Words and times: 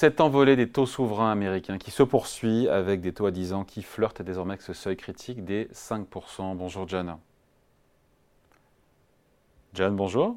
Cette 0.00 0.22
envolée 0.22 0.56
des 0.56 0.66
taux 0.66 0.86
souverains 0.86 1.30
américains 1.30 1.76
qui 1.76 1.90
se 1.90 2.02
poursuit 2.02 2.66
avec 2.70 3.02
des 3.02 3.12
taux 3.12 3.26
à 3.26 3.30
10 3.30 3.52
ans 3.52 3.64
qui 3.64 3.82
flirtent 3.82 4.22
désormais 4.22 4.52
avec 4.52 4.62
ce 4.62 4.72
seuil 4.72 4.96
critique 4.96 5.44
des 5.44 5.66
5%. 5.74 6.56
Bonjour 6.56 6.88
John. 6.88 7.18
John, 9.74 9.94
bonjour. 9.94 10.36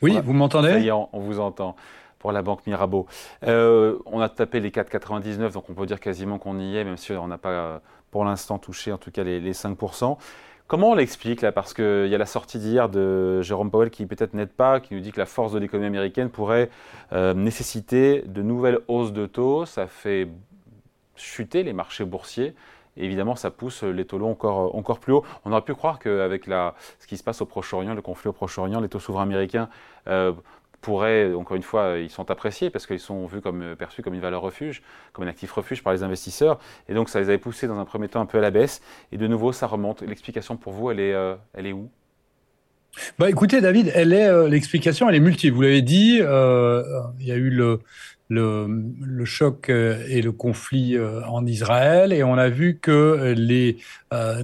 Oui, 0.00 0.18
vous 0.24 0.32
m'entendez? 0.32 0.90
On, 0.90 1.20
vous 1.20 1.38
entend 1.38 1.76
pour 2.18 2.32
la 2.32 2.42
banque 2.42 2.66
Mirabeau. 2.66 3.06
Euh, 3.44 4.00
on 4.04 4.18
a 4.18 4.28
tapé 4.28 4.58
les 4.58 4.70
4,99, 4.70 5.52
donc 5.52 5.70
on 5.70 5.74
peut 5.74 5.86
dire 5.86 6.00
quasiment 6.00 6.40
qu'on 6.40 6.58
y 6.58 6.76
est, 6.76 6.82
même 6.82 6.96
si 6.96 7.12
on 7.12 7.28
n'a 7.28 7.38
pas 7.38 7.50
euh, 7.50 7.78
pour 8.10 8.24
l'instant 8.24 8.58
touché 8.58 8.90
en 8.90 8.98
tout 8.98 9.12
cas 9.12 9.22
les, 9.22 9.38
les 9.38 9.52
5%. 9.52 10.18
Comment 10.66 10.90
on 10.90 10.94
l'explique 10.94 11.42
là? 11.42 11.52
Parce 11.52 11.74
qu'il 11.74 12.08
y 12.08 12.14
a 12.14 12.18
la 12.18 12.26
sortie 12.26 12.58
d'hier 12.58 12.88
de 12.88 13.42
Jérôme 13.42 13.70
Powell 13.70 13.90
qui 13.90 14.06
peut-être 14.06 14.32
n'aide 14.34 14.52
pas, 14.52 14.80
qui 14.80 14.94
nous 14.94 15.00
dit 15.00 15.12
que 15.12 15.20
la 15.20 15.26
force 15.26 15.52
de 15.52 15.58
l'économie 15.58 15.88
américaine 15.88 16.30
pourrait 16.30 16.70
euh, 17.12 17.34
nécessiter 17.34 18.22
de 18.26 18.42
nouvelles 18.42 18.78
hausses 18.88 19.12
de 19.12 19.26
taux. 19.26 19.66
Ça 19.66 19.86
fait 19.86 20.28
chuter 21.14 21.62
les 21.62 21.72
marchés 21.72 22.04
boursiers 22.04 22.54
évidemment, 22.96 23.36
ça 23.36 23.50
pousse 23.50 23.82
les 23.82 24.04
taux 24.04 24.18
longs 24.18 24.32
encore, 24.32 24.74
encore 24.74 24.98
plus 24.98 25.12
haut. 25.12 25.24
On 25.44 25.52
aurait 25.52 25.62
pu 25.62 25.74
croire 25.74 25.98
qu'avec 25.98 26.44
ce 26.44 27.06
qui 27.06 27.16
se 27.16 27.24
passe 27.24 27.40
au 27.40 27.46
Proche-Orient, 27.46 27.94
le 27.94 28.02
conflit 28.02 28.28
au 28.28 28.32
Proche-Orient, 28.32 28.80
les 28.80 28.88
taux 28.88 28.98
souverains 28.98 29.22
américains 29.22 29.68
euh, 30.08 30.32
pourraient, 30.82 31.32
encore 31.32 31.56
une 31.56 31.62
fois, 31.62 31.96
ils 31.98 32.10
sont 32.10 32.30
appréciés 32.30 32.68
parce 32.68 32.86
qu'ils 32.86 33.00
sont 33.00 33.24
vus 33.26 33.40
comme, 33.40 33.74
perçus 33.76 34.02
comme 34.02 34.12
une 34.12 34.20
valeur 34.20 34.42
refuge, 34.42 34.82
comme 35.14 35.24
un 35.24 35.28
actif 35.28 35.50
refuge 35.52 35.82
par 35.82 35.94
les 35.94 36.02
investisseurs. 36.02 36.58
Et 36.88 36.94
donc, 36.94 37.08
ça 37.08 37.20
les 37.20 37.28
avait 37.30 37.38
poussés 37.38 37.66
dans 37.66 37.78
un 37.78 37.86
premier 37.86 38.08
temps 38.08 38.20
un 38.20 38.26
peu 38.26 38.38
à 38.38 38.42
la 38.42 38.50
baisse. 38.50 38.82
Et 39.12 39.16
de 39.16 39.26
nouveau, 39.26 39.52
ça 39.52 39.66
remonte. 39.66 40.02
L'explication 40.02 40.56
pour 40.58 40.74
vous, 40.74 40.90
elle 40.90 41.00
est, 41.00 41.14
euh, 41.14 41.34
elle 41.54 41.66
est 41.66 41.72
où? 41.72 41.88
Bah 43.18 43.30
écoutez 43.30 43.62
David, 43.62 43.90
elle 43.94 44.12
est 44.12 44.28
euh, 44.28 44.48
l'explication, 44.48 45.08
elle 45.08 45.14
est 45.14 45.20
multiple. 45.20 45.56
Vous 45.56 45.62
l'avez 45.62 45.80
dit, 45.80 46.16
il 46.18 47.26
y 47.26 47.32
a 47.32 47.36
eu 47.36 47.48
le, 47.48 47.80
le, 48.28 49.24
choc 49.24 49.68
euh, 49.68 50.04
et 50.08 50.22
le 50.22 50.32
conflit 50.32 50.96
euh, 50.96 51.20
en 51.26 51.46
Israël 51.46 52.12
et 52.12 52.22
on 52.22 52.34
a 52.34 52.48
vu 52.48 52.78
que 52.80 53.34
les 53.36 53.76
euh, 54.12 54.42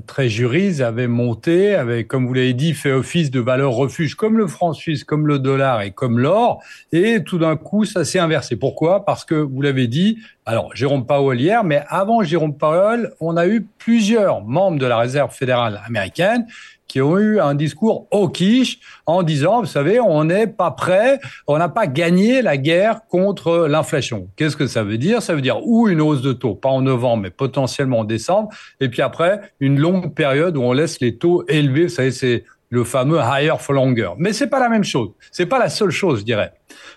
avaient 0.80 1.06
monté, 1.06 1.74
avaient, 1.74 2.04
comme 2.04 2.26
vous 2.26 2.34
l'avez 2.34 2.52
dit, 2.52 2.74
fait 2.74 2.92
office 2.92 3.30
de 3.30 3.40
valeur 3.40 3.72
refuge 3.72 4.14
comme 4.14 4.38
le 4.38 4.46
franc 4.46 4.72
suisse, 4.72 5.04
comme 5.04 5.26
le 5.26 5.38
dollar 5.38 5.82
et 5.82 5.90
comme 5.90 6.18
l'or. 6.18 6.62
Et 6.92 7.22
tout 7.24 7.38
d'un 7.38 7.56
coup, 7.56 7.84
ça 7.84 8.04
s'est 8.04 8.18
inversé. 8.18 8.56
Pourquoi? 8.56 9.04
Parce 9.04 9.24
que 9.24 9.34
vous 9.34 9.62
l'avez 9.62 9.86
dit, 9.86 10.18
alors 10.46 10.74
Jérôme 10.74 11.06
Powell 11.06 11.40
hier, 11.40 11.64
mais 11.64 11.82
avant 11.88 12.22
Jérôme 12.22 12.56
Powell, 12.56 13.12
on 13.20 13.36
a 13.36 13.46
eu 13.46 13.66
plusieurs 13.78 14.42
membres 14.42 14.78
de 14.78 14.86
la 14.86 14.98
Réserve 14.98 15.32
fédérale 15.34 15.80
américaine 15.86 16.46
qui 16.88 17.02
ont 17.02 17.18
eu 17.18 17.38
un 17.38 17.54
discours 17.54 18.08
au 18.10 18.28
quiche 18.28 18.80
en 19.06 19.22
disant, 19.22 19.60
vous 19.60 19.66
savez, 19.66 20.00
on 20.00 20.24
n'est 20.24 20.46
pas 20.46 20.70
prêt, 20.70 21.20
on 21.46 21.58
n'a 21.58 21.68
pas 21.68 21.86
gagné 21.86 22.42
la 22.42 22.56
guerre 22.56 23.02
contre 23.08 23.67
l'inflation. 23.68 24.28
Qu'est-ce 24.36 24.56
que 24.56 24.66
ça 24.66 24.82
veut 24.82 24.98
dire? 24.98 25.22
Ça 25.22 25.34
veut 25.34 25.40
dire 25.40 25.64
ou 25.64 25.88
une 25.88 26.00
hausse 26.00 26.22
de 26.22 26.32
taux, 26.32 26.54
pas 26.54 26.68
en 26.68 26.82
novembre, 26.82 27.24
mais 27.24 27.30
potentiellement 27.30 28.00
en 28.00 28.04
décembre, 28.04 28.50
et 28.80 28.88
puis 28.88 29.02
après, 29.02 29.40
une 29.60 29.78
longue 29.78 30.14
période 30.14 30.56
où 30.56 30.62
on 30.62 30.72
laisse 30.72 31.00
les 31.00 31.16
taux 31.16 31.44
élevés. 31.48 31.84
Vous 31.84 31.88
savez, 31.88 32.10
c'est 32.10 32.44
le 32.70 32.84
fameux 32.84 33.18
higher 33.18 33.54
for 33.58 33.74
longer. 33.74 34.10
Mais 34.18 34.32
c'est 34.32 34.48
pas 34.48 34.60
la 34.60 34.68
même 34.68 34.84
chose. 34.84 35.10
C'est 35.30 35.46
pas 35.46 35.58
la 35.58 35.70
seule 35.70 35.90
chose, 35.90 36.20
je 36.20 36.24
dirais. 36.24 36.52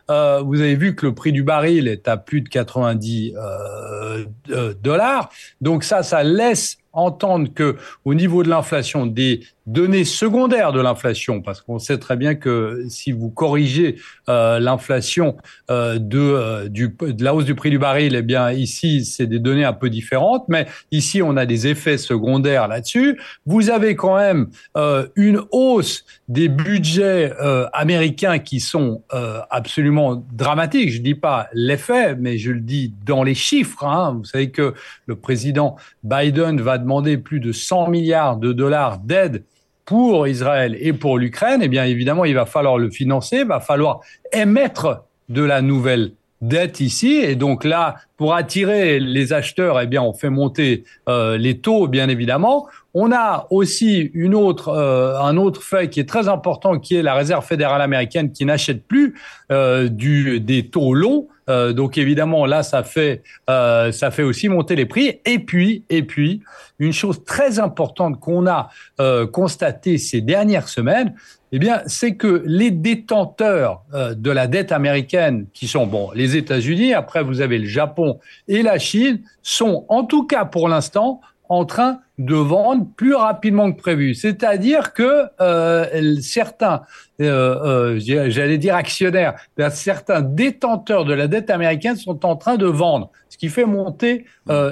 Euh, 0.10 0.42
vous 0.42 0.60
avez 0.60 0.76
vu 0.76 0.96
que 0.96 1.06
le 1.06 1.14
prix 1.14 1.32
du 1.32 1.44
baril 1.44 1.88
est 1.88 2.08
à 2.08 2.18
plus 2.18 2.42
de 2.42 2.50
90 2.50 3.34
euh, 3.36 4.26
euh, 4.50 4.74
dollars. 4.82 5.30
Donc 5.62 5.84
ça, 5.84 6.04
ça 6.04 6.24
laisse 6.24 6.78
entendre 6.94 7.54
que 7.54 7.78
au 8.04 8.14
niveau 8.14 8.44
de 8.44 8.50
l'inflation, 8.50 9.06
des 9.06 9.42
données 9.68 10.06
secondaires 10.06 10.72
de 10.72 10.82
l'inflation, 10.82 11.42
parce 11.42 11.62
qu'on 11.62 11.80
sait 11.80 12.00
très 12.00 12.18
bien 12.18 12.36
que 12.36 12.84
si 12.90 13.12
vous 13.12 13.30
corrigez 13.30 13.98
euh, 14.28 14.60
l'inflation 14.60 15.38
euh, 15.70 16.00
de, 16.00 16.20
euh, 16.20 16.70
de 16.70 17.24
la 17.24 17.36
hausse 17.36 17.46
du 17.46 17.54
prix 17.54 17.70
du 17.70 17.78
baril, 17.78 18.16
eh 18.16 18.22
bien 18.22 18.52
ici 18.52 19.06
c'est 19.06 19.28
des 19.28 19.40
données 19.40 19.64
un 19.64 19.74
peu 19.74 19.90
différentes, 19.90 20.46
mais 20.48 20.68
ici 20.92 21.22
on 21.22 21.38
a 21.38 21.46
des 21.46 21.68
effets 21.68 21.98
secondaires 21.98 22.68
là-dessus. 22.68 23.20
Vous 23.46 23.70
avez 23.70 23.96
quand 23.96 24.18
même 24.18 24.50
euh, 24.78 25.08
une 25.16 25.42
hausse 25.52 26.06
des 26.28 26.50
budgets 26.50 27.34
euh, 27.42 27.68
américains 27.74 28.40
qui 28.40 28.60
sont 28.60 29.04
absolument 29.50 30.24
dramatiques. 30.32 30.92
Je 30.92 31.02
dis 31.02 31.16
pas 31.16 31.48
l'effet, 31.54 32.16
mais 32.16 32.38
je 32.38 32.52
le 32.52 32.62
dis 32.62 32.94
dans 33.06 33.24
les 33.24 33.36
chiffres. 33.36 33.84
Hein. 33.84 34.16
Vous 34.18 34.26
savez 34.26 34.50
que 34.52 34.74
le 35.06 35.16
président 35.16 35.76
Biden 36.04 36.62
va 36.62 36.78
demander 36.78 37.18
plus 37.18 37.40
de 37.40 37.52
100 37.52 37.90
milliards 37.90 38.38
de 38.38 38.54
dollars 38.54 39.00
d'aide 39.00 39.44
pour 39.92 40.26
Israël 40.26 40.78
et 40.80 40.94
pour 40.94 41.18
l'Ukraine, 41.18 41.60
eh 41.62 41.68
bien 41.68 41.84
évidemment, 41.84 42.24
il 42.24 42.34
va 42.34 42.46
falloir 42.46 42.78
le 42.78 42.90
financer, 42.90 43.40
il 43.40 43.48
va 43.48 43.60
falloir 43.60 44.00
émettre 44.32 45.04
de 45.28 45.44
la 45.44 45.62
nouvelle 45.62 46.14
dette 46.40 46.80
ici. 46.80 47.16
Et 47.16 47.36
donc 47.36 47.66
là, 47.66 47.98
pour 48.16 48.34
attirer 48.34 49.02
les 49.02 49.34
acheteurs, 49.34 49.82
eh 49.82 49.88
bien, 49.88 50.02
on 50.02 50.14
fait 50.14 50.30
monter 50.30 50.86
euh, 51.10 51.38
les 51.38 51.58
taux, 51.58 51.90
bien 51.90 52.08
évidemment. 52.08 52.68
On 52.94 53.12
a 53.12 53.48
aussi 53.50 54.10
une 54.14 54.34
autre, 54.34 54.70
euh, 54.70 55.20
un 55.20 55.36
autre 55.36 55.62
fait 55.62 55.90
qui 55.90 56.00
est 56.00 56.08
très 56.08 56.30
important, 56.30 56.80
qui 56.80 56.96
est 56.96 57.04
la 57.04 57.14
Réserve 57.14 57.46
fédérale 57.46 57.82
américaine 57.82 58.32
qui 58.32 58.46
n'achète 58.46 58.88
plus 58.88 59.16
euh, 59.52 59.90
des 59.90 60.70
taux 60.72 60.94
longs. 60.94 61.28
Euh, 61.52 61.74
donc 61.74 61.98
évidemment, 61.98 62.46
là, 62.46 62.64
ça 62.64 62.84
fait, 62.84 63.22
euh, 63.50 63.92
ça 63.92 64.10
fait 64.10 64.24
aussi 64.24 64.48
monter 64.48 64.76
les 64.76 64.86
prix. 64.86 65.20
Et 65.26 65.40
puis, 65.40 65.84
et 65.90 66.04
puis, 66.04 66.42
une 66.80 66.94
chose 66.94 67.24
très 67.26 67.60
importante 67.60 68.20
qu'on 68.20 68.48
a 68.48 68.70
euh, 69.00 69.28
constatée 69.28 69.98
ces 69.98 70.22
dernières 70.22 70.70
semaines, 70.70 71.14
eh 71.52 71.60
bien, 71.60 71.82
c'est 71.86 72.16
que 72.16 72.44
les 72.46 72.72
détenteurs 72.72 73.84
de 73.94 74.32
la 74.32 74.48
dette 74.48 74.72
américaine, 74.72 75.48
qui 75.54 75.68
sont 75.68 75.86
bon 75.86 76.10
les 76.16 76.38
États-Unis, 76.38 76.94
après 76.94 77.24
vous 77.24 77.42
avez 77.42 77.58
le 77.58 77.68
Japon 77.68 78.20
et 78.48 78.64
la 78.64 78.80
Chine, 78.80 79.20
sont 79.42 79.86
en 79.90 80.06
tout 80.06 80.26
cas 80.26 80.46
pour 80.46 80.70
l'instant 80.70 81.20
en 81.52 81.66
train 81.66 82.00
de 82.18 82.36
vendre 82.36 82.88
plus 82.96 83.14
rapidement 83.14 83.74
que 83.74 83.78
prévu. 83.78 84.16
C'est-à-dire 84.16 84.94
que 84.94 85.26
euh, 85.42 86.16
certains, 86.22 86.84
euh, 87.20 87.98
euh, 87.98 88.30
j'allais 88.30 88.58
dire 88.58 88.74
actionnaires, 88.74 89.36
certains 89.70 90.22
détenteurs 90.22 91.04
de 91.04 91.14
la 91.14 91.28
dette 91.28 91.50
américaine 91.50 91.98
sont 91.98 92.26
en 92.26 92.38
train 92.38 92.56
de 92.56 92.68
vendre, 92.68 93.12
ce 93.28 93.38
qui 93.38 93.50
fait 93.50 93.66
monter 93.66 94.24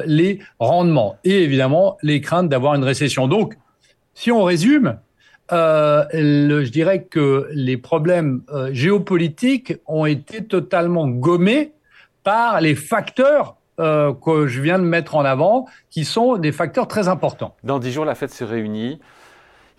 les 0.06 0.40
rendements 0.58 1.18
et 1.26 1.44
évidemment 1.44 1.98
les 2.02 2.22
craintes 2.22 2.48
d'avoir 2.48 2.76
une 2.76 2.86
récession. 2.86 3.28
Donc, 3.28 3.58
si 4.14 4.32
on 4.32 4.46
résume, 4.46 5.00
je 5.52 6.70
dirais 6.70 7.04
que 7.04 7.50
les 7.52 7.76
problèmes 7.76 8.42
géopolitiques 8.72 9.74
ont 9.86 10.06
été 10.06 10.46
totalement 10.46 11.10
gommés 11.10 11.74
par 12.24 12.62
les 12.62 12.76
facteurs 12.76 13.59
euh, 13.80 14.14
que 14.14 14.48
je 14.48 14.62
viens 14.62 14.80
de 14.80 14.84
mettre 14.84 15.16
en 15.16 15.26
avant, 15.26 15.66
qui 15.90 16.06
sont 16.06 16.38
des 16.38 16.52
facteurs 16.52 16.88
très 16.88 17.08
importants. 17.08 17.56
Dans 17.64 17.80
dix 17.80 17.92
jours, 17.92 18.06
la 18.06 18.16
Fed 18.16 18.30
se 18.30 18.44
réunit. 18.44 19.00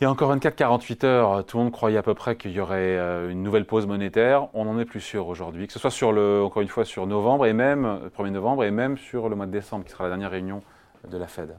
Il 0.01 0.05
y 0.05 0.07
a 0.07 0.11
encore 0.11 0.35
24-48 0.35 1.05
heures, 1.05 1.45
tout 1.45 1.59
le 1.59 1.65
monde 1.65 1.73
croyait 1.73 1.99
à 1.99 2.03
peu 2.03 2.15
près 2.15 2.35
qu'il 2.35 2.53
y 2.53 2.61
aurait 2.61 2.97
une 3.31 3.43
nouvelle 3.43 3.67
pause 3.67 3.87
monétaire. 3.87 4.49
On 4.55 4.65
n'en 4.65 4.79
est 4.79 4.87
plus 4.87 5.01
sûr 5.01 5.29
aujourd'hui, 5.29 5.67
que 5.67 5.75
ce 5.75 5.79
soit 5.79 5.91
sur 5.91 6.11
le, 6.13 6.43
encore 6.43 6.63
une 6.63 6.69
fois 6.69 6.87
sur 6.87 7.07
novembre 7.07 7.45
et 7.45 7.53
même 7.53 8.09
1er 8.17 8.31
novembre 8.31 8.65
et 8.65 8.71
même 8.71 8.97
sur 8.97 9.29
le 9.29 9.37
mois 9.37 9.45
de 9.45 9.53
décembre, 9.53 9.85
qui 9.85 9.91
sera 9.91 10.05
la 10.05 10.11
dernière 10.11 10.31
réunion 10.31 10.63
de 11.07 11.19
la 11.19 11.27
Fed 11.27 11.55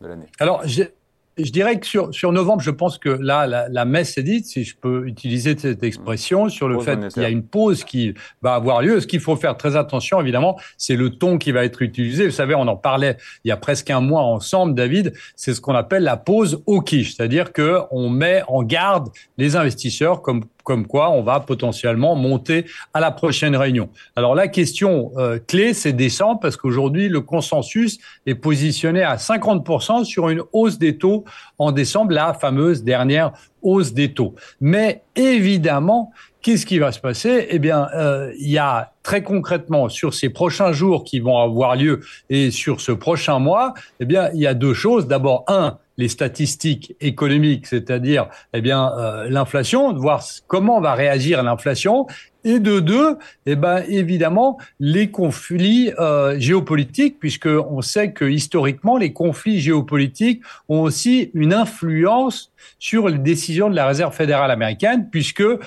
de 0.00 0.08
l'année. 0.08 0.26
Alors, 0.40 0.62
j'ai 0.64 0.92
je 1.36 1.50
dirais 1.50 1.78
que 1.78 1.86
sur, 1.86 2.14
sur 2.14 2.32
novembre, 2.32 2.62
je 2.62 2.70
pense 2.70 2.98
que 2.98 3.08
là, 3.08 3.46
la, 3.46 3.68
la 3.68 3.84
messe 3.84 4.16
est 4.18 4.22
dite, 4.22 4.46
si 4.46 4.64
je 4.64 4.76
peux 4.76 5.06
utiliser 5.06 5.56
cette 5.58 5.82
expression, 5.82 6.48
sur 6.48 6.68
le 6.68 6.80
fait 6.80 7.08
qu'il 7.08 7.22
y 7.22 7.26
a 7.26 7.30
une 7.30 7.44
pause 7.44 7.84
qui 7.84 8.14
va 8.42 8.54
avoir 8.54 8.82
lieu. 8.82 9.00
Ce 9.00 9.06
qu'il 9.06 9.20
faut 9.20 9.36
faire 9.36 9.56
très 9.56 9.76
attention, 9.76 10.20
évidemment, 10.20 10.58
c'est 10.76 10.96
le 10.96 11.10
ton 11.10 11.38
qui 11.38 11.52
va 11.52 11.64
être 11.64 11.82
utilisé. 11.82 12.26
Vous 12.26 12.32
savez, 12.32 12.54
on 12.54 12.68
en 12.68 12.76
parlait 12.76 13.16
il 13.44 13.48
y 13.48 13.52
a 13.52 13.56
presque 13.56 13.90
un 13.90 14.00
mois 14.00 14.22
ensemble, 14.22 14.74
David. 14.74 15.12
C'est 15.36 15.54
ce 15.54 15.60
qu'on 15.60 15.74
appelle 15.74 16.04
la 16.04 16.16
pause 16.16 16.62
au 16.66 16.80
quiche, 16.80 17.14
c'est-à-dire 17.16 17.52
que 17.52 17.80
on 17.90 18.08
met 18.08 18.42
en 18.48 18.62
garde 18.62 19.08
les 19.38 19.56
investisseurs 19.56 20.22
comme 20.22 20.44
comme 20.64 20.86
quoi 20.86 21.10
on 21.10 21.22
va 21.22 21.38
potentiellement 21.40 22.16
monter 22.16 22.64
à 22.92 23.00
la 23.00 23.12
prochaine 23.12 23.54
réunion. 23.54 23.88
Alors 24.16 24.34
la 24.34 24.48
question 24.48 25.12
euh, 25.16 25.38
clé, 25.38 25.74
c'est 25.74 25.92
décembre, 25.92 26.40
parce 26.40 26.56
qu'aujourd'hui, 26.56 27.08
le 27.08 27.20
consensus 27.20 27.98
est 28.26 28.34
positionné 28.34 29.02
à 29.02 29.16
50% 29.16 30.04
sur 30.04 30.30
une 30.30 30.42
hausse 30.52 30.78
des 30.78 30.98
taux 30.98 31.24
en 31.58 31.70
décembre, 31.70 32.12
la 32.12 32.34
fameuse 32.34 32.82
dernière 32.82 33.32
hausse 33.62 33.92
des 33.92 34.12
taux. 34.12 34.34
Mais 34.60 35.02
évidemment, 35.16 36.12
qu'est-ce 36.42 36.66
qui 36.66 36.78
va 36.78 36.92
se 36.92 37.00
passer? 37.00 37.46
Eh 37.50 37.58
bien, 37.58 37.88
euh, 37.94 38.32
il 38.38 38.50
y 38.50 38.58
a 38.58 38.92
très 39.02 39.22
concrètement 39.22 39.88
sur 39.88 40.14
ces 40.14 40.28
prochains 40.28 40.72
jours 40.72 41.04
qui 41.04 41.20
vont 41.20 41.38
avoir 41.38 41.76
lieu 41.76 42.00
et 42.30 42.50
sur 42.50 42.80
ce 42.80 42.92
prochain 42.92 43.38
mois, 43.38 43.74
eh 44.00 44.04
bien, 44.04 44.30
il 44.34 44.40
y 44.40 44.46
a 44.46 44.54
deux 44.54 44.74
choses. 44.74 45.06
D'abord, 45.06 45.44
un, 45.48 45.78
les 45.96 46.08
statistiques 46.08 46.96
économiques, 47.00 47.66
c'est-à-dire 47.66 48.28
eh 48.52 48.60
bien 48.60 48.92
euh, 48.98 49.28
l'inflation, 49.30 49.92
voir 49.94 50.24
comment 50.46 50.80
va 50.80 50.94
réagir 50.94 51.42
l'inflation, 51.42 52.06
Et 52.44 52.58
de 52.58 52.80
deux, 52.80 53.16
eh 53.46 53.56
ben, 53.56 53.82
évidemment, 53.88 54.58
les 54.78 55.10
conflits 55.10 55.92
euh, 55.98 56.38
géopolitiques, 56.38 57.18
puisque 57.18 57.46
on 57.46 57.80
sait 57.80 58.12
que 58.12 58.24
historiquement, 58.24 58.96
les 58.98 59.12
conflits 59.12 59.60
géopolitiques 59.60 60.42
ont 60.68 60.82
aussi 60.82 61.30
une 61.34 61.54
influence 61.54 62.52
sur 62.78 63.08
les 63.08 63.18
décisions 63.18 63.70
de 63.70 63.76
la 63.76 63.86
Réserve 63.86 64.14
fédérale 64.14 64.50
américaine, 64.50 65.08
puisque 65.10 65.40
euh, 65.40 65.58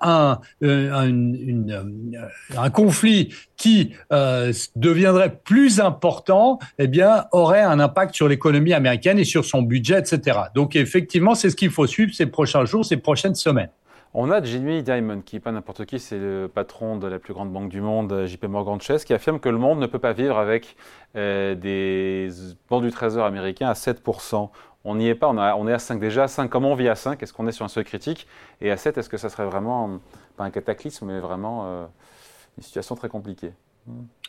un, 0.00 0.40
euh, 0.62 0.92
un, 0.92 2.62
un, 2.62 2.70
conflit 2.70 3.34
qui 3.56 3.92
euh, 4.12 4.52
deviendrait 4.76 5.34
plus 5.44 5.80
important, 5.80 6.58
eh 6.78 6.86
bien, 6.86 7.24
aurait 7.32 7.62
un 7.62 7.80
impact 7.80 8.14
sur 8.14 8.28
l'économie 8.28 8.72
américaine 8.72 9.18
et 9.18 9.24
sur 9.24 9.44
son 9.44 9.62
budget, 9.62 9.98
etc. 9.98 10.38
Donc, 10.54 10.76
effectivement, 10.76 11.34
c'est 11.34 11.50
ce 11.50 11.56
qu'il 11.56 11.70
faut 11.70 11.86
suivre 11.86 12.14
ces 12.14 12.26
prochains 12.26 12.64
jours, 12.64 12.84
ces 12.84 12.96
prochaines 12.96 13.34
semaines. 13.34 13.70
On 14.12 14.32
a 14.32 14.42
Jimmy 14.42 14.82
Dimon, 14.82 15.20
qui 15.20 15.36
n'est 15.36 15.40
pas 15.40 15.52
n'importe 15.52 15.84
qui, 15.84 16.00
c'est 16.00 16.18
le 16.18 16.50
patron 16.52 16.96
de 16.96 17.06
la 17.06 17.20
plus 17.20 17.32
grande 17.32 17.52
banque 17.52 17.68
du 17.68 17.80
monde, 17.80 18.26
JP 18.26 18.44
Morgan 18.46 18.80
Chase, 18.80 19.04
qui 19.04 19.14
affirme 19.14 19.38
que 19.38 19.48
le 19.48 19.56
monde 19.56 19.78
ne 19.78 19.86
peut 19.86 20.00
pas 20.00 20.12
vivre 20.12 20.36
avec 20.36 20.76
euh, 21.14 21.54
des 21.54 22.28
banques 22.68 22.82
du 22.82 22.90
trésor 22.90 23.24
américains 23.24 23.68
à 23.68 23.74
7%. 23.74 24.50
On 24.82 24.96
n'y 24.96 25.06
est 25.06 25.14
pas, 25.14 25.28
on, 25.28 25.68
est 25.68 25.72
à 25.72 25.78
5 25.78 26.00
déjà. 26.00 26.24
À 26.24 26.28
5, 26.28 26.48
comment 26.50 26.72
on 26.72 26.74
vit 26.74 26.88
à 26.88 26.96
5 26.96 27.22
Est-ce 27.22 27.32
qu'on 27.32 27.46
est 27.46 27.52
sur 27.52 27.64
un 27.64 27.68
seuil 27.68 27.84
critique? 27.84 28.26
Et 28.60 28.72
à 28.72 28.76
7, 28.76 28.98
est-ce 28.98 29.08
que 29.08 29.16
ça 29.16 29.28
serait 29.28 29.44
vraiment, 29.44 30.00
pas 30.36 30.42
un 30.42 30.50
cataclysme, 30.50 31.06
mais 31.06 31.20
vraiment 31.20 31.66
euh, 31.66 31.86
une 32.58 32.64
situation 32.64 32.96
très 32.96 33.08
compliquée? 33.08 33.52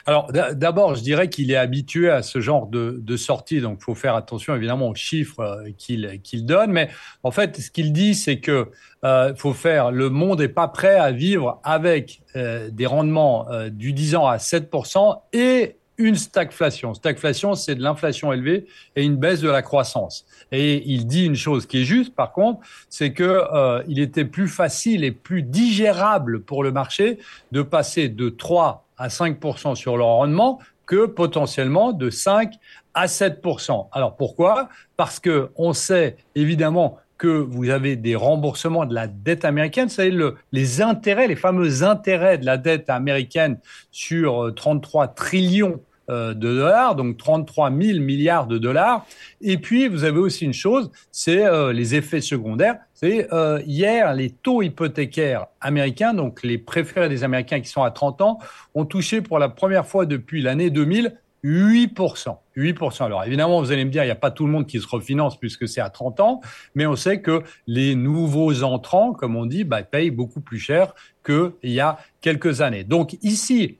Alors 0.05 0.31
d'abord, 0.31 0.95
je 0.95 1.01
dirais 1.01 1.29
qu'il 1.29 1.51
est 1.51 1.55
habitué 1.55 2.09
à 2.09 2.23
ce 2.23 2.39
genre 2.39 2.67
de, 2.67 3.17
sortie, 3.17 3.61
donc 3.61 3.77
il 3.81 3.83
faut 3.83 3.95
faire 3.95 4.15
attention 4.15 4.55
évidemment 4.55 4.89
aux 4.89 4.95
chiffres 4.95 5.41
euh, 5.41 5.69
qu'il 5.77 6.45
donne. 6.45 6.71
Mais 6.71 6.89
en 7.23 7.31
fait, 7.31 7.59
ce 7.59 7.69
qu'il 7.69 7.93
dit, 7.93 8.15
c'est 8.15 8.39
que 8.39 8.69
euh, 9.03 9.35
faut 9.35 9.53
faire. 9.53 9.91
Le 9.91 10.09
monde 10.09 10.39
n'est 10.39 10.47
pas 10.47 10.67
prêt 10.67 10.95
à 10.95 11.11
vivre 11.11 11.59
avec 11.63 12.21
euh, 12.35 12.69
des 12.71 12.85
rendements 12.85 13.47
du 13.69 13.93
10 13.93 14.15
ans 14.15 14.27
à 14.27 14.37
7% 14.37 15.19
et 15.33 15.75
une 15.97 16.15
stagflation. 16.15 16.95
Stagflation, 16.95 17.53
c'est 17.53 17.75
de 17.75 17.83
l'inflation 17.83 18.33
élevée 18.33 18.65
et 18.95 19.03
une 19.03 19.17
baisse 19.17 19.41
de 19.41 19.49
la 19.49 19.61
croissance. 19.61 20.25
Et 20.51 20.81
il 20.91 21.05
dit 21.05 21.25
une 21.25 21.35
chose 21.35 21.67
qui 21.67 21.81
est 21.81 21.85
juste, 21.85 22.15
par 22.15 22.31
contre, 22.31 22.61
c'est 22.89 23.13
que 23.13 23.43
il 23.87 23.99
était 23.99 24.25
plus 24.25 24.47
facile 24.47 25.03
et 25.03 25.11
plus 25.11 25.43
digérable 25.43 26.41
pour 26.41 26.63
le 26.63 26.71
marché 26.71 27.19
de 27.51 27.61
passer 27.61 28.09
de 28.09 28.29
3 28.29 28.87
à 29.01 29.07
5% 29.07 29.75
sur 29.75 29.97
leur 29.97 30.07
rendement 30.07 30.59
que 30.85 31.05
potentiellement 31.05 31.91
de 31.91 32.09
5 32.09 32.53
à 32.93 33.07
7%. 33.07 33.87
Alors 33.91 34.15
pourquoi? 34.15 34.69
Parce 34.95 35.19
que 35.19 35.49
on 35.55 35.73
sait 35.73 36.17
évidemment 36.35 36.99
que 37.17 37.27
vous 37.27 37.69
avez 37.69 37.95
des 37.95 38.15
remboursements 38.15 38.85
de 38.85 38.93
la 38.93 39.07
dette 39.07 39.45
américaine, 39.45 39.89
savez, 39.89 40.11
le, 40.11 40.37
les 40.51 40.81
intérêts, 40.81 41.27
les 41.27 41.35
fameux 41.35 41.83
intérêts 41.83 42.37
de 42.37 42.45
la 42.45 42.57
dette 42.57 42.89
américaine 42.89 43.59
sur 43.91 44.51
33 44.55 45.03
euh, 45.03 45.07
trillions 45.15 45.79
de 46.11 46.33
dollars, 46.33 46.95
donc 46.95 47.17
33 47.17 47.71
000 47.71 47.99
milliards 47.99 48.47
de 48.47 48.57
dollars. 48.57 49.05
Et 49.41 49.57
puis, 49.57 49.87
vous 49.87 50.03
avez 50.03 50.19
aussi 50.19 50.45
une 50.45 50.53
chose, 50.53 50.91
c'est 51.11 51.45
euh, 51.45 51.73
les 51.73 51.95
effets 51.95 52.21
secondaires. 52.21 52.77
C'est 52.93 53.33
euh, 53.33 53.61
hier, 53.65 54.13
les 54.13 54.29
taux 54.29 54.61
hypothécaires 54.61 55.47
américains, 55.59 56.13
donc 56.13 56.43
les 56.43 56.57
préférés 56.57 57.09
des 57.09 57.23
Américains 57.23 57.61
qui 57.61 57.69
sont 57.69 57.83
à 57.83 57.91
30 57.91 58.21
ans, 58.21 58.39
ont 58.75 58.85
touché 58.85 59.21
pour 59.21 59.39
la 59.39 59.49
première 59.49 59.87
fois 59.87 60.05
depuis 60.05 60.41
l'année 60.41 60.69
2000 60.69 61.15
8%. 61.43 62.37
8%. 62.55 63.03
Alors 63.03 63.23
évidemment, 63.23 63.61
vous 63.61 63.71
allez 63.71 63.85
me 63.85 63.89
dire, 63.89 64.03
il 64.03 64.07
n'y 64.07 64.11
a 64.11 64.15
pas 64.15 64.31
tout 64.31 64.45
le 64.45 64.51
monde 64.51 64.67
qui 64.67 64.79
se 64.79 64.87
refinance 64.87 65.39
puisque 65.39 65.67
c'est 65.67 65.81
à 65.81 65.89
30 65.89 66.19
ans, 66.19 66.41
mais 66.75 66.85
on 66.85 66.95
sait 66.95 67.21
que 67.21 67.41
les 67.65 67.95
nouveaux 67.95 68.63
entrants, 68.63 69.13
comme 69.13 69.35
on 69.35 69.45
dit, 69.45 69.63
bah, 69.63 69.81
payent 69.83 70.11
beaucoup 70.11 70.41
plus 70.41 70.59
cher 70.59 70.93
qu'il 71.25 71.51
y 71.63 71.79
a 71.79 71.97
quelques 72.21 72.61
années. 72.61 72.83
Donc 72.83 73.17
ici, 73.23 73.79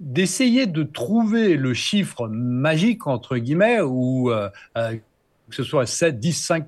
d'essayer 0.00 0.66
de 0.66 0.82
trouver 0.82 1.56
le 1.56 1.74
chiffre 1.74 2.28
magique, 2.28 3.06
entre 3.06 3.36
guillemets, 3.36 3.80
ou 3.80 4.30
euh, 4.30 4.48
euh, 4.76 4.96
que 5.48 5.54
ce 5.54 5.62
soit 5.62 5.86
7, 5.86 6.18
10, 6.18 6.32
5 6.32 6.66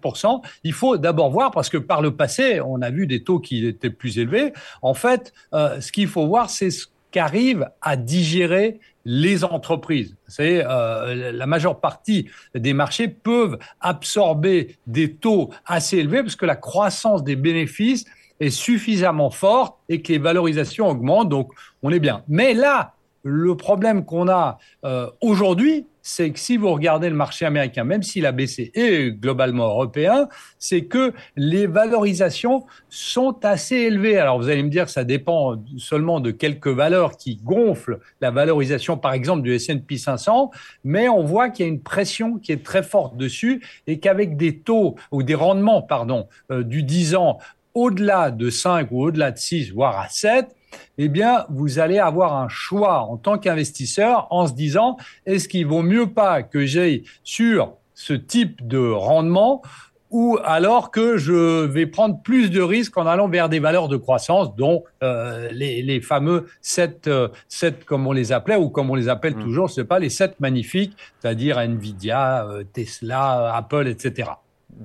il 0.65 0.73
faut 0.73 0.97
d'abord 0.97 1.31
voir, 1.31 1.51
parce 1.51 1.69
que 1.69 1.79
par 1.79 2.03
le 2.03 2.15
passé, 2.15 2.61
on 2.61 2.83
a 2.83 2.91
vu 2.91 3.07
des 3.07 3.23
taux 3.23 3.41
qui 3.41 3.67
étaient 3.67 3.91
plus 3.91 4.19
élevés. 4.19 4.53
En 4.83 4.95
fait, 4.95 5.33
euh, 5.55 5.81
ce 5.81 5.93
qu'il 5.93 6.09
faut 6.09 6.27
voir, 6.27 6.51
c'est 6.51 6.71
ce 6.71 6.87
qu'arrivent 7.11 7.69
à 7.83 7.97
digérer 7.97 8.79
les 9.05 9.45
entreprises. 9.45 10.17
C'est 10.27 10.65
la 10.65 11.47
majeure 11.47 11.81
partie 11.81 12.29
des 12.57 12.75
marchés 12.75 13.07
peuvent 13.07 13.57
absorber 13.81 14.77
des 14.89 15.13
taux 15.13 15.51
assez 15.65 15.99
élevés 15.99 16.25
parce 16.25 16.35
que 16.35 16.45
la 16.45 16.57
croissance 16.57 17.23
des 17.23 17.37
bénéfices 17.37 18.05
est 18.41 18.51
suffisamment 18.51 19.31
forte 19.31 19.77
et 19.89 20.03
que 20.03 20.13
les 20.13 20.19
valorisations 20.19 20.89
augmentent. 20.89 21.29
Donc, 21.29 21.53
on 21.83 21.91
est 21.91 22.01
bien. 22.01 22.23
Mais 22.29 22.55
là, 22.55 22.96
le 23.29 23.57
problème 23.57 24.05
qu'on 24.05 24.29
a 24.29 24.59
euh, 24.85 25.11
aujourd'hui, 25.21 25.87
c'est 26.01 26.31
que 26.31 26.39
si 26.39 26.57
vous 26.57 26.71
regardez 26.73 27.11
le 27.11 27.17
marché 27.17 27.45
américain, 27.45 27.83
même 27.83 28.05
s'il 28.05 28.25
a 28.25 28.31
baissé, 28.31 28.71
et 28.75 29.11
globalement 29.11 29.67
européen, 29.67 30.29
c'est 30.61 30.85
que 30.85 31.13
les 31.35 31.67
valorisations 31.67 32.65
sont 32.89 33.45
assez 33.45 33.75
élevées. 33.75 34.17
Alors 34.17 34.39
vous 34.39 34.49
allez 34.49 34.63
me 34.63 34.69
dire 34.69 34.89
ça 34.89 35.03
dépend 35.03 35.61
seulement 35.77 36.21
de 36.21 36.31
quelques 36.31 36.69
valeurs 36.69 37.17
qui 37.17 37.41
gonflent 37.43 37.99
la 38.21 38.31
valorisation, 38.31 38.97
par 38.97 39.13
exemple, 39.13 39.43
du 39.43 39.53
S&P 39.55 39.97
500, 39.97 40.53
mais 40.85 41.09
on 41.09 41.25
voit 41.25 41.51
qu'il 41.51 41.67
y 41.67 41.69
a 41.69 41.73
une 41.73 41.83
pression 41.83 42.39
qui 42.39 42.53
est 42.53 42.65
très 42.65 42.85
forte 42.85 43.17
dessus 43.17 43.61
et 43.89 43.99
qu'avec 43.99 44.37
des 44.37 44.61
taux 44.61 44.95
ou 45.11 45.25
des 45.25 45.35
rendements, 45.35 45.83
pardon, 45.83 46.29
euh, 46.53 46.63
du 46.63 46.85
10 46.85 47.17
ans 47.17 47.39
au-delà 47.75 48.31
de 48.31 48.49
5 48.49 48.93
ou 48.93 49.03
au-delà 49.03 49.33
de 49.33 49.39
6, 49.39 49.73
voire 49.73 49.99
à 49.99 50.09
7, 50.09 50.55
eh 50.99 51.09
bien, 51.09 51.47
vous 51.49 51.79
allez 51.79 51.99
avoir 51.99 52.37
un 52.37 52.49
choix 52.49 53.01
en 53.01 53.17
tant 53.17 53.39
qu'investisseur 53.39 54.27
en 54.31 54.47
se 54.47 54.53
disant, 54.53 54.97
est-ce 55.27 55.49
qu'il 55.49 55.67
vaut 55.67 55.83
mieux 55.83 56.09
pas 56.09 56.43
que 56.43 56.67
j'aille 56.67 57.05
sur 57.23 57.75
ce 57.95 58.13
type 58.13 58.67
de 58.67 58.91
rendement 58.91 59.63
ou 60.11 60.39
alors 60.45 60.91
que 60.91 61.17
je 61.17 61.65
vais 61.65 61.87
prendre 61.87 62.21
plus 62.23 62.51
de 62.51 62.61
risques 62.61 62.97
en 62.97 63.07
allant 63.07 63.29
vers 63.29 63.49
des 63.49 63.59
valeurs 63.59 63.89
de 63.89 63.97
croissance, 63.97 64.55
dont 64.55 64.85
euh, 65.03 65.49
les, 65.53 66.01
fameux 66.01 66.47
7, 66.61 67.11
7, 67.49 67.75
euh, 67.75 67.85
comme 67.85 68.07
on 68.07 68.13
les 68.13 68.33
appelait, 68.33 68.57
ou 68.57 68.69
comme 68.69 68.91
on 68.91 68.95
les 68.95 69.09
appelle 69.09 69.37
mmh. 69.37 69.43
toujours, 69.43 69.71
ce 69.71 69.81
n'est 69.81 69.87
pas 69.87 69.99
les 69.99 70.11
7 70.11 70.39
magnifiques, 70.41 70.97
c'est-à-dire 71.19 71.59
Nvidia, 71.59 72.47
euh, 72.47 72.65
Tesla, 72.73 73.55
Apple, 73.55 73.89
etc. 73.89 74.31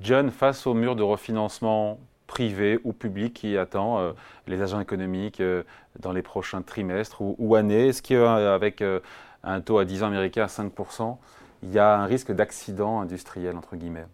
John, 0.00 0.30
face 0.30 0.66
au 0.66 0.74
mur 0.74 0.96
de 0.96 1.02
refinancement 1.02 1.98
privé 2.32 2.80
ou 2.82 2.94
public 2.94 3.34
qui 3.34 3.58
attend 3.58 3.98
euh, 3.98 4.12
les 4.46 4.62
agents 4.62 4.80
économiques 4.80 5.42
euh, 5.42 5.64
dans 6.00 6.12
les 6.12 6.22
prochains 6.22 6.62
trimestres 6.62 7.20
ou, 7.20 7.54
années. 7.56 7.88
Est-ce 7.88 8.00
qu'avec 8.00 8.80
euh, 8.80 9.00
un 9.44 9.60
taux 9.60 9.76
à 9.76 9.84
10 9.84 10.02
ans 10.02 10.06
américain 10.06 10.44
à 10.44 10.46
5%, 10.46 11.18
il 11.62 11.72
y 11.72 11.78
a 11.78 11.94
un 11.94 12.06
risque 12.06 12.32
d'accident 12.32 13.02
industriel, 13.02 13.54
entre 13.54 13.76
guillemets? 13.76 14.06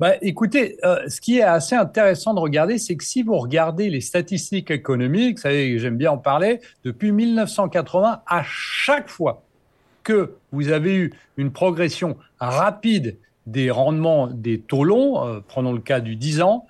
Bah, 0.00 0.12
écoutez, 0.22 0.78
ce 0.82 1.20
qui 1.20 1.38
est 1.38 1.42
assez 1.42 1.76
intéressant 1.76 2.32
de 2.32 2.40
regarder, 2.40 2.78
c'est 2.78 2.96
que 2.96 3.04
si 3.04 3.22
vous 3.22 3.36
regardez 3.36 3.90
les 3.90 4.00
statistiques 4.00 4.70
économiques, 4.70 5.36
vous 5.36 5.42
savez, 5.42 5.78
j'aime 5.78 5.98
bien 5.98 6.12
en 6.12 6.18
parler, 6.18 6.60
depuis 6.84 7.12
1980, 7.12 8.22
à 8.26 8.42
chaque 8.44 9.08
fois 9.08 9.42
que 10.02 10.34
vous 10.52 10.70
avez 10.70 10.96
eu 10.96 11.12
une 11.36 11.52
progression 11.52 12.16
rapide 12.40 13.18
des 13.46 13.70
rendements 13.70 14.26
des 14.26 14.58
taux 14.58 14.84
longs, 14.84 15.42
prenons 15.46 15.72
le 15.72 15.80
cas 15.80 16.00
du 16.00 16.16
10 16.16 16.40
ans, 16.40 16.66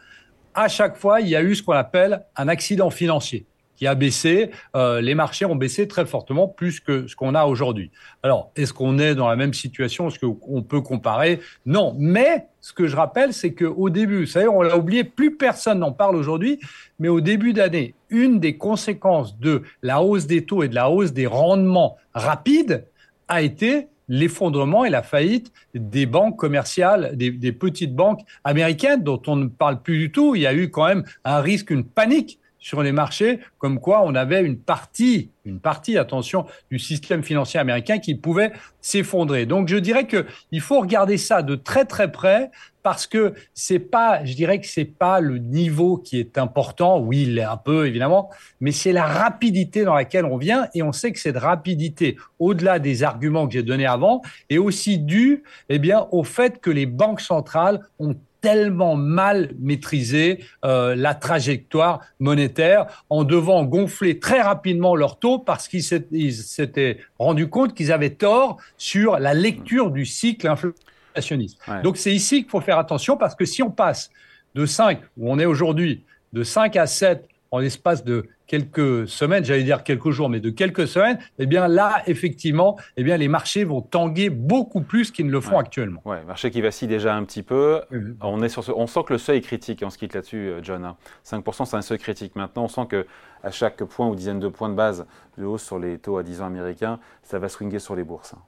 à 0.54 0.68
chaque 0.68 0.96
fois, 0.96 1.20
il 1.20 1.28
y 1.28 1.36
a 1.36 1.42
eu 1.42 1.54
ce 1.54 1.62
qu'on 1.62 1.72
appelle 1.72 2.24
un 2.36 2.48
accident 2.48 2.90
financier 2.90 3.46
qui 3.76 3.86
a 3.86 3.94
baissé. 3.94 4.50
Euh, 4.76 5.00
les 5.00 5.14
marchés 5.14 5.44
ont 5.44 5.56
baissé 5.56 5.88
très 5.88 6.06
fortement, 6.06 6.48
plus 6.48 6.80
que 6.80 7.06
ce 7.06 7.16
qu'on 7.16 7.34
a 7.34 7.44
aujourd'hui. 7.44 7.90
Alors, 8.22 8.52
est-ce 8.56 8.72
qu'on 8.72 8.98
est 8.98 9.14
dans 9.14 9.28
la 9.28 9.36
même 9.36 9.54
situation? 9.54 10.08
Est-ce 10.08 10.18
qu'on 10.18 10.62
peut 10.62 10.80
comparer? 10.80 11.40
Non. 11.66 11.94
Mais 11.98 12.46
ce 12.60 12.72
que 12.72 12.86
je 12.86 12.96
rappelle, 12.96 13.32
c'est 13.32 13.52
qu'au 13.52 13.90
début, 13.90 14.20
vous 14.20 14.30
savez, 14.30 14.48
on 14.48 14.62
l'a 14.62 14.76
oublié, 14.76 15.04
plus 15.04 15.36
personne 15.36 15.80
n'en 15.80 15.92
parle 15.92 16.16
aujourd'hui, 16.16 16.60
mais 16.98 17.08
au 17.08 17.20
début 17.20 17.52
d'année, 17.52 17.94
une 18.10 18.38
des 18.38 18.56
conséquences 18.56 19.38
de 19.38 19.62
la 19.82 20.02
hausse 20.02 20.26
des 20.26 20.44
taux 20.44 20.62
et 20.62 20.68
de 20.68 20.74
la 20.74 20.88
hausse 20.88 21.12
des 21.12 21.26
rendements 21.26 21.96
rapides 22.14 22.86
a 23.28 23.42
été 23.42 23.88
l'effondrement 24.08 24.84
et 24.84 24.90
la 24.90 25.02
faillite 25.02 25.52
des 25.74 26.06
banques 26.06 26.38
commerciales, 26.38 27.16
des, 27.16 27.52
petites 27.52 27.94
banques 27.94 28.20
américaines 28.44 29.02
dont 29.02 29.20
on 29.26 29.36
ne 29.36 29.46
parle 29.46 29.82
plus 29.82 29.98
du 29.98 30.12
tout. 30.12 30.34
Il 30.34 30.42
y 30.42 30.46
a 30.46 30.54
eu 30.54 30.70
quand 30.70 30.86
même 30.86 31.04
un 31.24 31.40
risque, 31.40 31.70
une 31.70 31.84
panique 31.84 32.38
sur 32.64 32.82
les 32.82 32.92
marchés, 32.92 33.40
comme 33.58 33.78
quoi 33.78 34.02
on 34.06 34.14
avait 34.14 34.42
une 34.42 34.56
partie, 34.56 35.28
une 35.44 35.60
partie, 35.60 35.98
attention, 35.98 36.46
du 36.70 36.78
système 36.78 37.22
financier 37.22 37.60
américain 37.60 37.98
qui 37.98 38.14
pouvait 38.14 38.52
s'effondrer. 38.80 39.44
Donc 39.44 39.68
je 39.68 39.76
dirais 39.76 40.06
que 40.06 40.24
il 40.50 40.62
faut 40.62 40.80
regarder 40.80 41.18
ça 41.18 41.42
de 41.42 41.56
très 41.56 41.84
très 41.84 42.10
près 42.10 42.50
parce 42.82 43.06
que 43.06 43.34
c'est 43.52 43.78
pas, 43.78 44.24
je 44.24 44.32
dirais 44.32 44.62
que 44.62 44.66
c'est 44.66 44.86
pas 44.86 45.20
le 45.20 45.36
niveau 45.36 45.98
qui 45.98 46.18
est 46.18 46.38
important. 46.38 47.00
Oui, 47.00 47.24
il 47.28 47.38
est 47.38 47.42
un 47.42 47.58
peu 47.58 47.86
évidemment, 47.86 48.30
mais 48.60 48.72
c'est 48.72 48.92
la 48.92 49.04
rapidité 49.04 49.84
dans 49.84 49.94
laquelle 49.94 50.24
on 50.24 50.38
vient 50.38 50.68
et 50.72 50.82
on 50.82 50.92
sait 50.92 51.12
que 51.12 51.20
cette 51.20 51.36
rapidité, 51.36 52.16
au-delà 52.38 52.78
des 52.78 53.02
arguments 53.02 53.46
que 53.46 53.52
j'ai 53.52 53.62
donnés 53.62 53.86
avant, 53.86 54.22
est 54.48 54.58
aussi 54.58 54.98
due, 54.98 55.42
eh 55.68 55.78
bien, 55.78 56.06
au 56.12 56.24
fait 56.24 56.62
que 56.62 56.70
les 56.70 56.86
banques 56.86 57.20
centrales 57.20 57.80
ont 57.98 58.16
tellement 58.44 58.94
mal 58.94 59.54
maîtrisé 59.58 60.44
euh, 60.66 60.94
la 60.94 61.14
trajectoire 61.14 62.00
monétaire 62.20 63.04
en 63.08 63.24
devant 63.24 63.64
gonfler 63.64 64.18
très 64.18 64.42
rapidement 64.42 64.94
leur 64.94 65.18
taux 65.18 65.38
parce 65.38 65.66
qu'ils 65.66 65.82
s'étaient 65.82 66.98
rendus 67.18 67.48
compte 67.48 67.72
qu'ils 67.72 67.90
avaient 67.90 68.10
tort 68.10 68.58
sur 68.76 69.18
la 69.18 69.32
lecture 69.32 69.90
du 69.90 70.04
cycle 70.04 70.46
inflationniste. 70.46 71.58
Donc 71.82 71.96
c'est 71.96 72.14
ici 72.14 72.42
qu'il 72.42 72.50
faut 72.50 72.60
faire 72.60 72.78
attention 72.78 73.16
parce 73.16 73.34
que 73.34 73.46
si 73.46 73.62
on 73.62 73.70
passe 73.70 74.10
de 74.54 74.66
5, 74.66 75.00
où 75.16 75.32
on 75.32 75.38
est 75.38 75.46
aujourd'hui, 75.46 76.04
de 76.34 76.42
5 76.42 76.76
à 76.76 76.86
7 76.86 77.26
en 77.50 77.60
l'espace 77.60 78.04
de 78.04 78.28
quelques 78.46 79.08
semaines, 79.08 79.44
j'allais 79.44 79.62
dire 79.62 79.84
quelques 79.84 80.10
jours, 80.10 80.28
mais 80.28 80.40
de 80.40 80.50
quelques 80.50 80.86
semaines, 80.86 81.18
eh 81.38 81.46
bien 81.46 81.68
là, 81.68 82.02
effectivement, 82.06 82.78
eh 82.96 83.02
bien 83.02 83.16
les 83.16 83.28
marchés 83.28 83.64
vont 83.64 83.80
tanguer 83.80 84.30
beaucoup 84.30 84.82
plus 84.82 85.10
qu'ils 85.10 85.26
ne 85.26 85.32
le 85.32 85.40
font 85.40 85.58
actuellement. 85.58 86.02
Ouais, 86.04 86.22
marché 86.24 86.50
qui 86.50 86.60
vacille 86.60 86.88
déjà 86.88 87.14
un 87.14 87.24
petit 87.24 87.42
peu. 87.42 87.82
On 88.20 88.42
est 88.42 88.48
sur 88.48 88.64
on 88.76 88.86
sent 88.86 89.00
que 89.06 89.12
le 89.14 89.18
seuil 89.18 89.38
est 89.38 89.42
critique. 89.42 89.82
on 89.84 89.90
se 89.90 89.98
quitte 89.98 90.14
là-dessus, 90.14 90.48
euh, 90.48 90.60
John. 90.62 90.94
5%, 91.24 91.62
hein. 91.62 91.64
c'est 91.64 91.76
un 91.76 91.82
seuil 91.82 91.98
critique. 91.98 92.36
Maintenant, 92.36 92.64
on 92.64 92.68
sent 92.68 92.86
que 92.88 93.06
à 93.42 93.50
chaque 93.50 93.82
point 93.84 94.08
ou 94.08 94.14
dizaine 94.14 94.40
de 94.40 94.48
points 94.48 94.68
de 94.68 94.74
base 94.74 95.06
de 95.38 95.44
hausse 95.44 95.64
sur 95.64 95.78
les 95.78 95.98
taux 95.98 96.16
à 96.16 96.22
10 96.22 96.40
ans 96.42 96.46
américains, 96.46 96.98
ça 97.22 97.38
va 97.38 97.48
swinguer 97.48 97.78
sur 97.78 97.94
les 97.94 98.04
bourses. 98.04 98.34
Hein. 98.34 98.42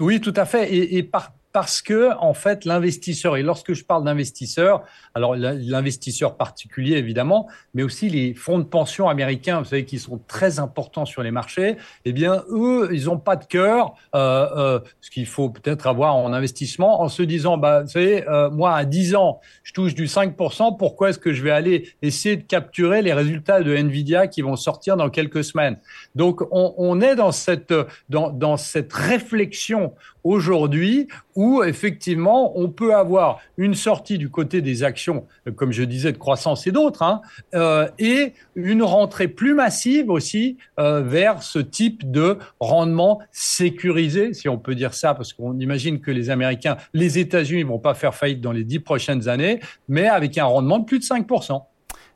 Oui, 0.00 0.20
tout 0.20 0.34
à 0.36 0.44
fait. 0.44 0.72
Et, 0.72 0.98
et 0.98 1.02
par, 1.02 1.32
parce 1.52 1.80
que 1.80 2.10
en 2.18 2.34
fait 2.34 2.64
l'investisseur 2.64 3.36
et 3.36 3.42
lorsque 3.42 3.72
je 3.72 3.84
parle 3.84 4.04
d'investisseur, 4.04 4.82
alors 5.14 5.34
l'investisseur 5.34 6.36
particulier 6.36 6.96
évidemment, 6.96 7.48
mais 7.74 7.82
aussi 7.82 8.08
les 8.08 8.34
fonds 8.34 8.58
de 8.58 8.64
pension 8.64 9.08
américains, 9.08 9.60
vous 9.60 9.64
savez 9.64 9.84
qui 9.84 9.98
sont 9.98 10.20
très 10.28 10.58
importants 10.58 11.06
sur 11.06 11.22
les 11.22 11.30
marchés, 11.30 11.76
eh 12.04 12.12
bien 12.12 12.44
eux 12.50 12.90
ils 12.92 13.06
n'ont 13.06 13.18
pas 13.18 13.36
de 13.36 13.44
cœur, 13.44 13.94
euh, 14.14 14.48
euh, 14.56 14.80
ce 15.00 15.10
qu'il 15.10 15.26
faut 15.26 15.48
peut-être 15.48 15.86
avoir 15.86 16.16
en 16.16 16.32
investissement, 16.32 17.00
en 17.00 17.08
se 17.08 17.22
disant 17.22 17.56
bah 17.56 17.82
vous 17.82 17.88
savez 17.88 18.28
euh, 18.28 18.50
moi 18.50 18.74
à 18.74 18.84
10 18.84 19.14
ans 19.14 19.40
je 19.62 19.72
touche 19.72 19.94
du 19.94 20.06
5%, 20.06 20.76
pourquoi 20.76 21.10
est-ce 21.10 21.18
que 21.18 21.32
je 21.32 21.42
vais 21.42 21.50
aller 21.50 21.88
essayer 22.02 22.36
de 22.36 22.42
capturer 22.42 23.00
les 23.00 23.14
résultats 23.14 23.62
de 23.62 23.74
Nvidia 23.74 24.26
qui 24.26 24.42
vont 24.42 24.56
sortir 24.56 24.96
dans 24.96 25.08
quelques 25.08 25.44
semaines? 25.44 25.78
Donc 26.14 26.42
on, 26.50 26.74
on 26.76 27.00
est 27.00 27.16
dans 27.16 27.32
cette 27.32 27.72
dans, 28.10 28.30
dans 28.30 28.56
cette 28.58 28.92
réflexion 28.92 29.94
aujourd'hui 30.28 31.08
où 31.34 31.62
effectivement 31.62 32.58
on 32.58 32.68
peut 32.68 32.94
avoir 32.94 33.40
une 33.56 33.74
sortie 33.74 34.18
du 34.18 34.28
côté 34.28 34.60
des 34.60 34.82
actions, 34.82 35.26
comme 35.56 35.72
je 35.72 35.82
disais, 35.82 36.12
de 36.12 36.18
croissance 36.18 36.66
et 36.66 36.72
d'autres, 36.72 37.02
hein, 37.02 37.22
euh, 37.54 37.88
et 37.98 38.34
une 38.54 38.82
rentrée 38.82 39.28
plus 39.28 39.54
massive 39.54 40.10
aussi 40.10 40.58
euh, 40.78 41.00
vers 41.00 41.42
ce 41.42 41.58
type 41.58 42.10
de 42.10 42.38
rendement 42.60 43.20
sécurisé, 43.32 44.34
si 44.34 44.48
on 44.48 44.58
peut 44.58 44.74
dire 44.74 44.94
ça, 44.94 45.14
parce 45.14 45.32
qu'on 45.32 45.58
imagine 45.58 46.00
que 46.00 46.10
les 46.10 46.30
Américains, 46.30 46.76
les 46.92 47.18
États-Unis 47.18 47.62
vont 47.62 47.78
pas 47.78 47.94
faire 47.94 48.14
faillite 48.14 48.40
dans 48.40 48.52
les 48.52 48.64
dix 48.64 48.80
prochaines 48.80 49.28
années, 49.28 49.60
mais 49.88 50.08
avec 50.08 50.36
un 50.38 50.44
rendement 50.44 50.78
de 50.78 50.84
plus 50.84 50.98
de 50.98 51.04
5%. 51.04 51.62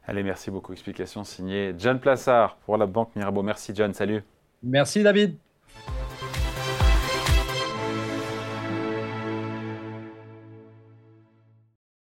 Allez, 0.07 0.23
merci 0.23 0.51
beaucoup. 0.51 0.73
Explication 0.73 1.25
signée 1.25 1.75
John 1.79 2.01
Plassard 2.01 2.57
pour 2.67 2.77
la 2.77 2.87
Banque 2.87 3.15
Mirabeau. 3.15 3.43
Merci 3.43 3.73
John, 3.75 3.95
salut. 3.95 4.23
Merci 4.63 5.03
David. 5.03 5.37